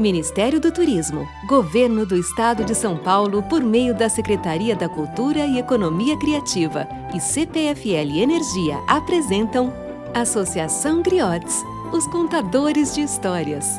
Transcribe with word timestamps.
Ministério 0.00 0.58
do 0.58 0.72
Turismo, 0.72 1.28
Governo 1.46 2.06
do 2.06 2.16
Estado 2.16 2.64
de 2.64 2.74
São 2.74 2.96
Paulo 2.96 3.42
por 3.42 3.62
meio 3.62 3.94
da 3.94 4.08
Secretaria 4.08 4.74
da 4.74 4.88
Cultura 4.88 5.44
e 5.44 5.58
Economia 5.58 6.18
Criativa 6.18 6.88
e 7.14 7.20
CPFL 7.20 8.18
Energia 8.18 8.78
apresentam 8.88 9.70
Associação 10.14 11.02
Griotes, 11.02 11.62
os 11.92 12.06
contadores 12.06 12.94
de 12.94 13.02
histórias. 13.02 13.78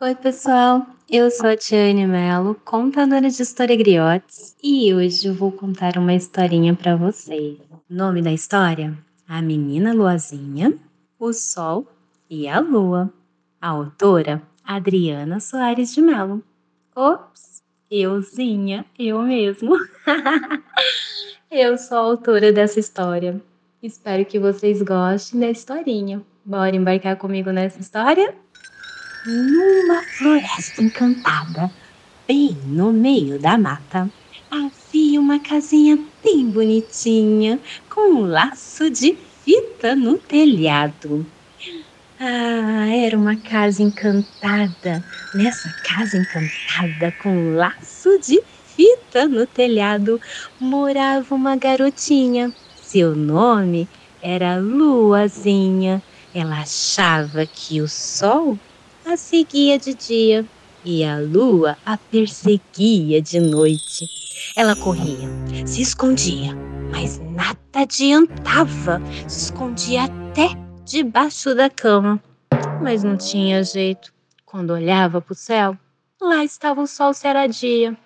Oi, 0.00 0.14
pessoal. 0.14 0.86
Eu 1.10 1.30
sou 1.30 1.50
a 1.50 1.56
Tiane 1.56 2.06
Mello, 2.06 2.54
contadora 2.64 3.28
de 3.28 3.42
história 3.42 3.76
Griotes, 3.76 4.56
e 4.62 4.94
hoje 4.94 5.28
eu 5.28 5.34
vou 5.34 5.52
contar 5.52 5.98
uma 5.98 6.14
historinha 6.14 6.74
para 6.74 6.96
vocês. 6.96 7.58
Nome 7.88 8.22
da 8.22 8.32
história: 8.32 8.96
A 9.28 9.42
Menina 9.42 9.92
Luazinha, 9.92 10.72
o 11.18 11.34
Sol 11.34 11.86
e 12.30 12.48
a 12.48 12.60
Lua. 12.60 13.12
A 13.60 13.70
autora 13.70 14.40
Adriana 14.68 15.40
Soares 15.40 15.94
de 15.94 16.02
Mello. 16.02 16.44
Ops, 16.94 17.62
euzinha, 17.90 18.84
eu 18.98 19.22
mesmo. 19.22 19.74
eu 21.50 21.78
sou 21.78 21.96
a 21.96 22.00
autora 22.00 22.52
dessa 22.52 22.78
história. 22.78 23.40
Espero 23.82 24.26
que 24.26 24.38
vocês 24.38 24.82
gostem 24.82 25.40
da 25.40 25.48
historinha. 25.48 26.20
Bora 26.44 26.76
embarcar 26.76 27.16
comigo 27.16 27.50
nessa 27.50 27.80
história? 27.80 28.34
Numa 29.24 30.02
floresta 30.02 30.82
encantada, 30.82 31.72
bem 32.26 32.54
no 32.66 32.92
meio 32.92 33.38
da 33.38 33.56
mata, 33.56 34.10
havia 34.50 35.18
uma 35.18 35.40
casinha 35.40 35.98
bem 36.22 36.50
bonitinha, 36.50 37.58
com 37.88 38.16
um 38.16 38.26
laço 38.26 38.90
de 38.90 39.16
fita 39.42 39.96
no 39.96 40.18
telhado. 40.18 41.24
Ah, 42.20 42.88
era 42.88 43.16
uma 43.16 43.36
casa 43.36 43.80
encantada. 43.80 45.04
Nessa 45.32 45.72
casa 45.84 46.16
encantada, 46.16 47.14
com 47.22 47.54
laço 47.54 48.18
de 48.18 48.42
fita 48.74 49.28
no 49.28 49.46
telhado, 49.46 50.20
morava 50.58 51.32
uma 51.32 51.54
garotinha. 51.54 52.52
Seu 52.82 53.14
nome 53.14 53.88
era 54.20 54.58
Luazinha. 54.58 56.02
Ela 56.34 56.62
achava 56.62 57.46
que 57.46 57.80
o 57.80 57.86
sol 57.86 58.58
a 59.06 59.16
seguia 59.16 59.78
de 59.78 59.94
dia 59.94 60.44
e 60.84 61.04
a 61.04 61.20
lua 61.20 61.76
a 61.86 61.96
perseguia 61.96 63.22
de 63.22 63.38
noite. 63.38 64.08
Ela 64.56 64.74
corria, 64.74 65.28
se 65.64 65.82
escondia, 65.82 66.52
mas 66.90 67.20
nada 67.20 67.58
adiantava. 67.74 69.00
Se 69.28 69.44
escondia 69.44 70.04
até 70.04 70.67
debaixo 70.88 71.54
da 71.54 71.68
cama. 71.68 72.22
Mas 72.82 73.04
não 73.04 73.16
tinha 73.16 73.62
jeito. 73.62 74.12
Quando 74.46 74.70
olhava 74.70 75.20
para 75.20 75.32
o 75.32 75.36
céu, 75.36 75.76
lá 76.20 76.42
estava 76.42 76.80
o 76.80 76.86
sol 76.86 77.12
se 77.12 77.26
era 77.26 77.46
dia. 77.46 77.96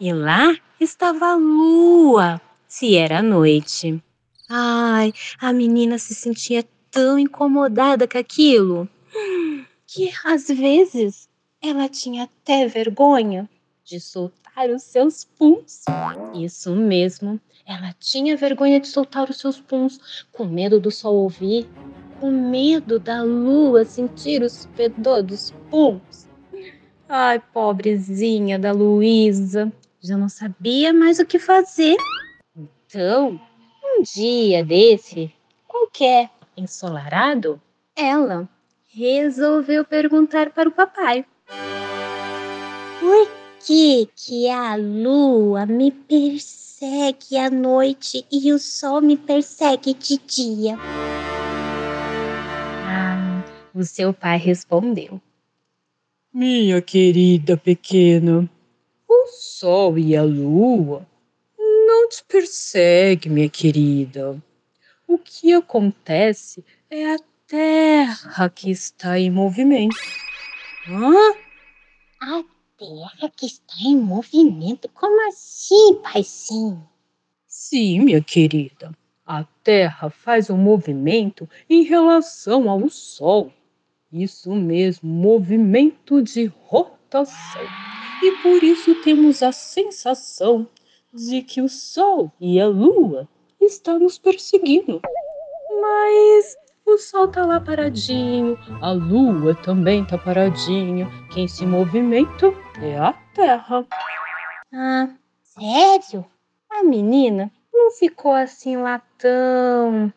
E 0.00 0.12
lá 0.12 0.56
estava 0.80 1.32
a 1.32 1.36
lua, 1.36 2.40
se 2.66 2.96
era 2.96 3.22
noite. 3.22 4.02
Ai, 4.48 5.12
a 5.38 5.52
menina 5.52 5.98
se 5.98 6.14
sentia 6.14 6.64
tão 6.90 7.18
incomodada 7.18 8.08
com 8.08 8.18
aquilo 8.18 8.88
que 9.86 10.10
às 10.24 10.48
vezes 10.48 11.28
ela 11.62 11.88
tinha 11.88 12.24
até 12.24 12.66
vergonha 12.66 13.48
de 13.84 14.00
soltar 14.00 14.68
os 14.70 14.82
seus 14.82 15.24
puns. 15.24 15.82
Isso 16.34 16.74
mesmo, 16.74 17.40
ela 17.66 17.94
tinha 17.98 18.36
vergonha 18.36 18.80
de 18.80 18.88
soltar 18.88 19.28
os 19.28 19.38
seus 19.38 19.60
puns, 19.60 20.26
com 20.32 20.44
medo 20.44 20.80
do 20.80 20.90
sol 20.90 21.16
ouvir 21.16 21.68
com 22.24 22.30
medo 22.30 22.98
da 22.98 23.22
lua 23.22 23.84
sentir 23.84 24.40
os 24.40 24.64
fedor 24.74 25.22
dos 25.22 25.50
puns. 25.70 26.26
Ai, 27.06 27.38
pobrezinha 27.52 28.58
da 28.58 28.72
Luísa, 28.72 29.70
já 30.00 30.16
não 30.16 30.30
sabia 30.30 30.90
mais 30.90 31.18
o 31.18 31.26
que 31.26 31.38
fazer. 31.38 31.94
Então, 32.56 33.38
um 33.84 34.02
dia 34.02 34.64
desse, 34.64 35.30
qualquer 35.68 36.30
ensolarado, 36.56 37.60
ela 37.94 38.48
resolveu 38.94 39.84
perguntar 39.84 40.48
para 40.48 40.70
o 40.70 40.72
papai: 40.72 41.26
Por 43.00 43.28
que 43.66 44.08
que 44.16 44.48
a 44.48 44.76
lua 44.76 45.66
me 45.66 45.90
persegue 45.90 47.36
à 47.36 47.50
noite 47.50 48.24
e 48.32 48.50
o 48.50 48.58
sol 48.58 49.02
me 49.02 49.14
persegue 49.14 49.92
de 49.92 50.16
dia? 50.16 50.78
O 53.74 53.82
seu 53.82 54.14
pai 54.14 54.38
respondeu: 54.38 55.20
Minha 56.32 56.80
querida 56.80 57.56
pequena, 57.56 58.48
o 59.08 59.26
sol 59.26 59.98
e 59.98 60.16
a 60.16 60.22
lua 60.22 61.04
não 61.58 62.08
te 62.08 62.22
perseguem, 62.22 63.32
minha 63.32 63.48
querida. 63.48 64.40
O 65.08 65.18
que 65.18 65.52
acontece 65.52 66.64
é 66.88 67.14
a 67.14 67.18
terra 67.48 68.48
que 68.48 68.70
está 68.70 69.18
em 69.18 69.28
movimento. 69.28 69.96
Hã? 70.88 71.34
A 72.20 72.44
terra 72.78 73.32
que 73.36 73.46
está 73.46 73.74
em 73.84 73.96
movimento? 73.96 74.88
Como 74.90 75.28
assim, 75.28 76.00
paizinho? 76.00 76.88
Sim, 77.48 78.02
minha 78.02 78.22
querida. 78.22 78.96
A 79.26 79.42
Terra 79.64 80.10
faz 80.10 80.50
um 80.50 80.56
movimento 80.56 81.48
em 81.68 81.82
relação 81.82 82.68
ao 82.68 82.88
Sol. 82.90 83.50
Isso 84.16 84.54
mesmo, 84.54 85.10
movimento 85.10 86.22
de 86.22 86.46
rotação. 86.66 87.62
E 88.22 88.30
por 88.42 88.62
isso 88.62 88.94
temos 89.02 89.42
a 89.42 89.50
sensação 89.50 90.68
de 91.12 91.42
que 91.42 91.60
o 91.60 91.68
Sol 91.68 92.30
e 92.40 92.60
a 92.60 92.68
Lua 92.68 93.28
estão 93.60 93.98
nos 93.98 94.16
perseguindo. 94.16 95.02
Mas 95.80 96.56
o 96.86 96.96
Sol 96.96 97.26
tá 97.26 97.44
lá 97.44 97.58
paradinho, 97.58 98.56
a 98.80 98.92
Lua 98.92 99.52
também 99.52 100.06
tá 100.06 100.16
paradinha. 100.16 101.10
Quem 101.32 101.48
se 101.48 101.66
movimenta 101.66 102.54
é 102.80 102.96
a 102.96 103.12
Terra. 103.34 103.84
Ah, 104.72 105.08
sério? 105.42 106.24
A 106.70 106.84
menina 106.84 107.50
não 107.72 107.90
ficou 107.90 108.30
assim 108.30 108.76
lá 108.76 109.02
tão 109.18 110.12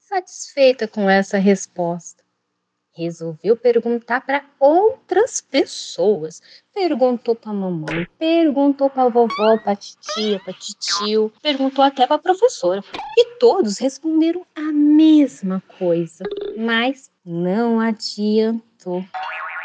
satisfeita 0.00 0.88
com 0.88 1.08
essa 1.08 1.38
resposta 1.38 2.23
resolveu 2.94 3.56
perguntar 3.56 4.20
para 4.20 4.44
outras 4.58 5.40
pessoas. 5.40 6.40
Perguntou 6.72 7.34
para 7.34 7.52
mamãe, 7.52 8.06
perguntou 8.18 8.88
para 8.88 9.08
vovó, 9.08 9.58
para 9.58 9.76
titia, 9.76 10.40
para 10.40 10.54
tio, 10.54 11.32
perguntou 11.42 11.84
até 11.84 12.06
para 12.06 12.18
professora. 12.18 12.82
E 13.18 13.38
todos 13.38 13.78
responderam 13.78 14.46
a 14.54 14.72
mesma 14.72 15.62
coisa, 15.78 16.24
mas 16.56 17.10
não 17.24 17.80
adiantou. 17.80 19.04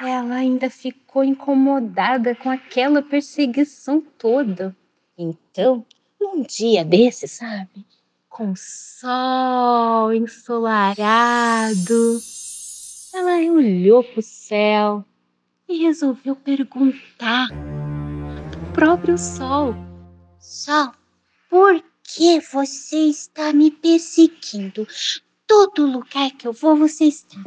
Ela 0.00 0.36
ainda 0.36 0.70
ficou 0.70 1.24
incomodada 1.24 2.34
com 2.34 2.48
aquela 2.48 3.02
perseguição 3.02 4.00
toda. 4.00 4.74
Então, 5.16 5.84
num 6.20 6.42
dia 6.42 6.84
desse, 6.84 7.26
sabe? 7.26 7.84
Com 8.28 8.54
sol 8.54 10.12
ensolarado, 10.12 12.20
ela 13.18 13.52
olhou 13.52 14.04
para 14.04 14.20
o 14.20 14.22
céu 14.22 15.04
e 15.68 15.82
resolveu 15.82 16.36
perguntar 16.36 17.48
pro 18.50 18.72
próprio 18.72 19.18
sol: 19.18 19.74
Sol, 20.38 20.92
por 21.50 21.82
que 22.04 22.40
você 22.40 23.08
está 23.08 23.52
me 23.52 23.72
perseguindo? 23.72 24.86
Todo 25.48 25.86
lugar 25.86 26.30
que 26.32 26.46
eu 26.46 26.52
vou, 26.52 26.76
você 26.76 27.06
está. 27.06 27.38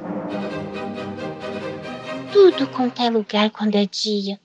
Tudo 2.33 2.67
quanto 2.67 3.01
é 3.01 3.09
lugar 3.09 3.49
quando 3.51 3.75
é 3.75 3.85
dia. 3.85 4.39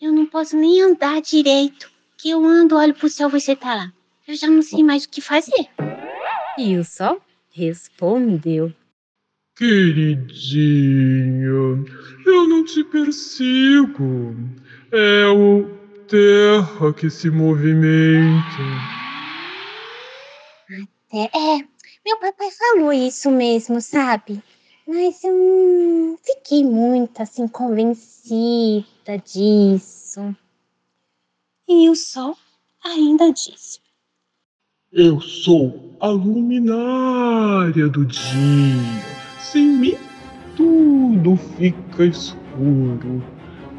Eu 0.00 0.10
não 0.10 0.24
posso 0.24 0.56
nem 0.56 0.80
andar 0.80 1.20
direito. 1.20 1.90
Que 2.16 2.30
eu 2.30 2.44
ando, 2.44 2.76
olho 2.76 2.94
pro 2.94 3.08
céu, 3.08 3.28
você 3.28 3.56
tá 3.56 3.74
lá. 3.74 3.92
Eu 4.26 4.34
já 4.36 4.46
não 4.46 4.62
sei 4.62 4.82
mais 4.82 5.04
o 5.04 5.08
que 5.08 5.20
fazer. 5.20 5.68
E 6.56 6.76
o 6.76 6.84
sol 6.84 7.20
respondeu: 7.50 8.72
Queridinha, 9.54 11.44
eu 12.26 12.48
não 12.48 12.64
te 12.64 12.82
persigo. 12.84 14.34
É 14.90 15.26
o 15.26 15.68
terra 16.08 16.92
que 16.94 17.10
se 17.10 17.30
movimenta. 17.30 18.42
Até 21.08 21.30
é, 21.36 21.58
meu 22.04 22.18
papai 22.18 22.50
falou 22.50 22.92
isso 22.92 23.30
mesmo, 23.30 23.80
sabe? 23.80 24.42
Mas 24.86 25.22
eu 25.22 25.32
não 25.32 26.16
fiquei 26.16 26.64
muito 26.64 27.20
assim 27.20 27.46
convencida 27.46 29.18
disso. 29.24 30.34
E 31.68 31.90
o 31.90 31.94
sol 31.94 32.36
ainda 32.82 33.30
disse: 33.32 33.80
Eu 34.90 35.20
sou 35.20 35.94
a 36.00 36.08
luminária 36.08 37.88
do 37.88 38.04
dia 38.06 39.11
sem 39.42 39.66
mim 39.66 39.98
tudo 40.56 41.36
fica 41.56 42.04
escuro. 42.04 43.22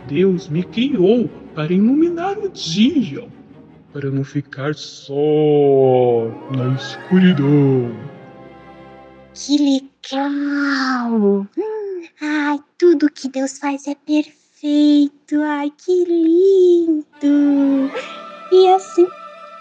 Deus 0.07 0.49
me 0.49 0.63
criou 0.63 1.29
para 1.55 1.71
iluminar 1.71 2.37
o 2.37 2.49
dia, 2.49 3.27
para 3.93 4.09
não 4.09 4.23
ficar 4.23 4.75
só 4.75 5.15
na 6.55 6.75
escuridão. 6.75 7.91
Que 9.33 9.57
legal! 9.57 11.47
Ai, 12.21 12.59
tudo 12.77 13.09
que 13.09 13.29
Deus 13.29 13.57
faz 13.57 13.87
é 13.87 13.95
perfeito. 13.95 15.41
Ai, 15.41 15.71
que 15.71 16.03
lindo! 16.05 17.89
E 18.51 18.67
assim, 18.73 19.07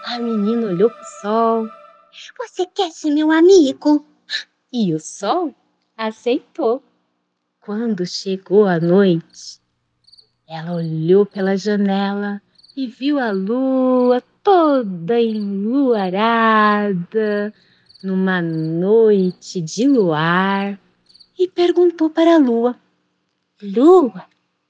a 0.05 0.19
menina 0.19 0.67
olhou 0.67 0.89
pro 0.89 1.05
sol. 1.21 1.69
Você 2.39 2.65
quer 2.65 2.91
ser 2.91 3.11
meu 3.11 3.31
amigo? 3.31 4.05
E 4.71 4.93
o 4.93 4.99
sol 4.99 5.53
aceitou. 5.97 6.83
Quando 7.59 8.05
chegou 8.05 8.65
a 8.65 8.79
noite, 8.79 9.59
ela 10.47 10.73
olhou 10.75 11.25
pela 11.25 11.55
janela 11.55 12.41
e 12.75 12.87
viu 12.87 13.19
a 13.19 13.31
lua 13.31 14.21
toda 14.43 15.19
enluarada 15.21 16.33
numa 18.03 18.41
noite 18.41 19.61
de 19.61 19.87
luar 19.87 20.77
e 21.39 21.47
perguntou 21.47 22.09
para 22.09 22.35
a 22.35 22.37
lua: 22.37 22.75
Lua, 23.61 24.25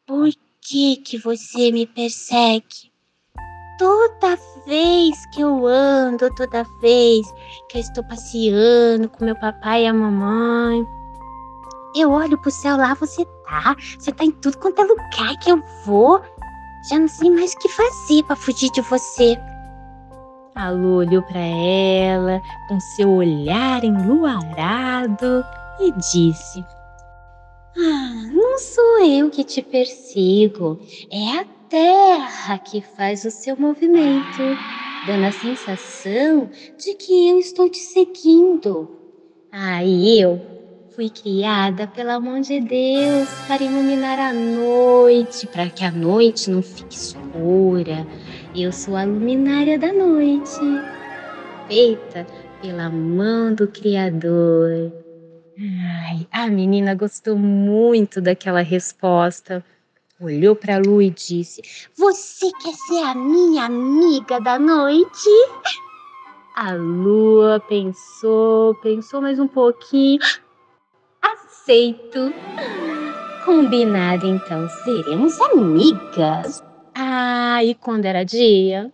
por 0.06 0.30
que 0.62 0.98
que 0.98 1.18
você 1.18 1.72
me 1.72 1.88
persegue? 1.88 2.94
Toda 3.80 4.38
vez 4.68 5.18
que 5.34 5.42
eu 5.42 5.66
ando, 5.66 6.30
toda 6.36 6.64
vez 6.80 7.26
que 7.70 7.78
eu 7.78 7.82
estou 7.82 8.04
passeando 8.04 9.10
com 9.10 9.26
meu 9.26 9.36
papai 9.36 9.86
e 9.86 9.88
a 9.88 9.94
mamãe, 9.94 10.86
eu 11.96 12.12
olho 12.12 12.38
pro 12.38 12.52
céu 12.52 12.78
lá, 12.78 12.94
você 12.94 13.26
tá. 13.46 13.76
Você 13.98 14.12
tá 14.12 14.24
em 14.24 14.32
tudo 14.32 14.58
quanto 14.58 14.82
é 14.82 14.86
lugar 14.86 15.38
que 15.42 15.52
eu 15.52 15.62
vou. 15.86 16.22
Já 16.90 17.00
não 17.00 17.08
sei 17.08 17.30
mais 17.30 17.54
o 17.54 17.60
que 17.60 17.70
fazer 17.70 18.24
para 18.24 18.36
fugir 18.36 18.70
de 18.72 18.82
você. 18.82 19.38
A 20.56 20.70
Lu 20.70 20.98
olhou 20.98 21.22
para 21.24 21.40
ela 21.40 22.42
com 22.68 22.80
seu 22.80 23.10
olhar 23.10 23.84
enluarado 23.84 25.44
e 25.80 25.92
disse: 25.94 26.64
Ah, 27.78 28.32
não 28.32 28.60
sou 28.60 29.00
eu 29.06 29.30
que 29.32 29.44
te 29.44 29.62
persigo, 29.62 30.80
é 31.12 31.40
a 31.40 31.46
terra 31.70 32.60
que 32.60 32.82
faz 32.82 33.26
o 33.26 33.32
seu 33.32 33.58
movimento, 33.58 34.44
dando 35.08 35.26
a 35.26 35.32
sensação 35.32 36.50
de 36.78 36.94
que 36.94 37.30
eu 37.30 37.40
estou 37.40 37.68
te 37.68 37.80
seguindo. 37.80 38.92
Aí 39.52 40.20
eu 40.20 40.53
fui 40.96 41.10
criada 41.10 41.88
pela 41.88 42.20
mão 42.20 42.40
de 42.40 42.60
Deus 42.60 43.28
para 43.48 43.64
iluminar 43.64 44.20
a 44.20 44.32
noite, 44.32 45.48
para 45.48 45.70
que 45.70 45.84
a 45.84 45.92
noite 45.92 46.52
não 46.52 46.62
fique 46.62 46.96
escura. 46.96 48.06
Eu 48.56 48.72
sou 48.72 48.96
a 48.96 49.04
luminária 49.04 49.80
da 49.80 49.92
noite, 49.92 50.60
feita 51.68 52.28
pela 52.62 52.90
mão 52.90 53.56
do 53.56 53.68
Criador. 53.68 54.94
Ai, 55.58 56.28
a 56.32 56.48
menina 56.48 56.94
gostou 56.94 57.38
muito 57.38 58.22
daquela 58.22 58.62
resposta. 58.62 59.66
Olhou 60.22 60.56
para 60.56 60.76
a 60.76 60.80
lua 60.80 61.04
e 61.04 61.10
disse: 61.10 61.62
Você 61.98 62.52
quer 62.62 62.74
ser 62.74 63.04
a 63.04 63.16
minha 63.16 63.66
amiga 63.66 64.40
da 64.40 64.60
noite? 64.60 65.30
A 66.56 66.72
lua 66.74 67.60
pensou, 67.68 68.76
pensou 68.76 69.22
mais 69.22 69.40
um 69.40 69.48
pouquinho. 69.48 70.20
Aceito. 71.64 72.34
Combinado, 73.46 74.28
então, 74.28 74.68
seremos 74.84 75.40
amigas. 75.40 76.62
Ah, 76.94 77.64
e 77.64 77.74
quando 77.74 78.04
era 78.04 78.26
dia, 78.26 78.92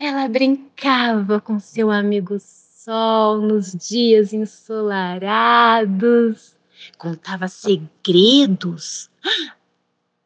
ela 0.00 0.26
brincava 0.26 1.38
com 1.38 1.60
seu 1.60 1.90
amigo 1.90 2.38
Sol 2.40 3.42
nos 3.42 3.72
dias 3.72 4.32
ensolarados, 4.32 6.56
contava 6.96 7.46
segredos 7.46 9.10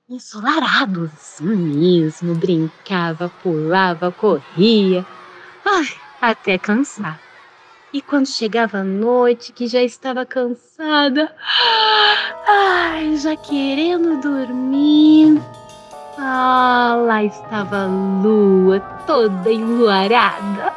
ensolarados 0.09 1.41
mesmo, 1.41 2.37
brincava, 2.37 3.29
pulava, 3.43 4.13
corria, 4.13 5.05
ai, 5.65 5.89
até 6.21 6.59
cansar. 6.59 7.26
E 7.93 8.03
quando 8.03 8.27
chegava 8.27 8.79
a 8.79 8.85
noite, 8.85 9.53
que 9.53 9.69
já 9.69 9.83
estava 9.83 10.27
cansada, 10.27 11.35
ai, 12.47 13.17
já 13.17 13.37
querendo 13.37 14.21
dormir, 14.21 15.41
ah, 16.19 16.97
lá 17.07 17.25
estava 17.25 17.85
a 17.85 17.87
lua 17.87 18.81
toda 19.07 19.53
enluarada. 19.53 20.75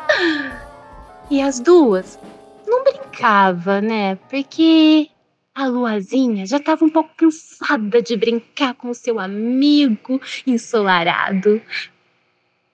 E 1.32 1.42
as 1.42 1.60
duas 1.60 2.20
não 2.68 2.84
brincava, 2.84 3.82
né? 3.82 4.16
Porque 4.30 5.10
a 5.56 5.68
luazinha 5.68 6.46
já 6.46 6.58
estava 6.58 6.86
um 6.86 6.90
pouco 6.90 7.10
cansada 7.18 8.02
de 8.02 8.16
brincar 8.16 8.76
com 8.76 8.90
o 8.90 8.96
seu 8.96 9.20
amigo 9.20 10.22
ensolarado. 10.46 11.62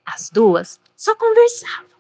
As 0.06 0.30
duas 0.30 0.80
só 0.96 1.16
conversavam. 1.16 1.95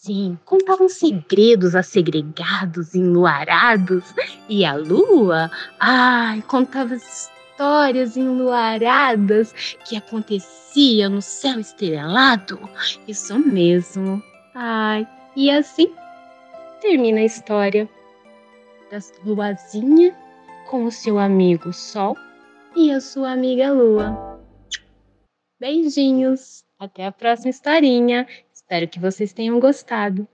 Sim, 0.00 0.38
contavam 0.46 0.88
segredos 0.88 1.74
assegregados, 1.74 2.94
enluarados. 2.94 4.14
E 4.48 4.64
a 4.64 4.74
lua, 4.74 5.50
ai, 5.78 6.40
contava 6.48 6.94
histórias 6.94 8.16
enluaradas 8.16 9.52
que 9.84 9.98
aconteciam 9.98 11.10
no 11.10 11.20
céu 11.20 11.60
estrelado. 11.60 12.58
Isso 13.06 13.38
mesmo. 13.38 14.22
Ai, 14.54 15.06
e 15.36 15.50
assim 15.50 15.92
termina 16.80 17.20
a 17.20 17.24
história 17.24 17.86
das 18.90 19.12
Luazinha 19.22 20.16
com 20.70 20.84
o 20.86 20.90
seu 20.90 21.18
amigo 21.18 21.74
Sol 21.74 22.16
e 22.74 22.90
a 22.90 23.02
sua 23.02 23.32
amiga 23.32 23.70
Lua. 23.70 24.40
Beijinhos! 25.60 26.64
Até 26.80 27.04
a 27.04 27.12
próxima 27.12 27.50
historinha. 27.50 28.26
Espero 28.70 28.86
que 28.86 29.00
vocês 29.00 29.32
tenham 29.32 29.58
gostado. 29.58 30.28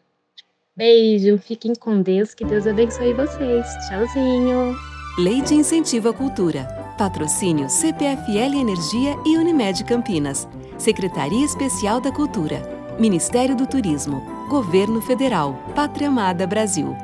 Beijo, 0.76 1.38
fiquem 1.38 1.74
com 1.74 2.02
Deus, 2.02 2.34
que 2.34 2.44
Deus 2.44 2.66
abençoe 2.66 3.14
vocês. 3.14 3.66
Tchauzinho! 3.88 4.76
Lei 5.18 5.40
de 5.40 5.54
Incentivo 5.54 6.10
à 6.10 6.12
Cultura. 6.12 6.64
Patrocínio 6.98 7.70
CPFL 7.70 8.60
Energia 8.60 9.16
e 9.24 9.38
Unimed 9.38 9.82
Campinas. 9.84 10.46
Secretaria 10.76 11.46
Especial 11.46 11.98
da 11.98 12.12
Cultura. 12.12 12.60
Ministério 12.98 13.56
do 13.56 13.66
Turismo. 13.66 14.20
Governo 14.50 15.00
Federal. 15.00 15.54
Pátria 15.74 16.08
Amada 16.08 16.46
Brasil. 16.46 16.94